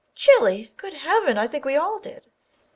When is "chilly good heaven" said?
0.15-1.37